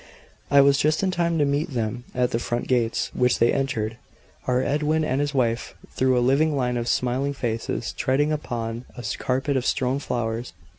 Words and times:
I 0.49 0.61
was 0.61 0.79
just 0.79 1.03
in 1.03 1.11
time 1.11 1.37
to 1.37 1.45
meet 1.45 1.73
them 1.75 2.05
at 2.15 2.31
the 2.31 2.39
front 2.39 2.67
gates, 2.67 3.11
which 3.13 3.37
they 3.37 3.53
entered 3.53 3.97
our 4.47 4.63
Edwin 4.63 5.05
and 5.05 5.21
his 5.21 5.35
wife 5.35 5.75
through 5.91 6.17
a 6.17 6.25
living 6.27 6.57
line 6.57 6.75
of 6.77 6.87
smiling 6.87 7.33
faces, 7.35 7.93
treading 7.93 8.31
upon 8.31 8.85
a 8.97 9.03
carpet 9.19 9.55
of 9.55 9.63
strewn 9.63 9.99
flowers. 9.99 10.53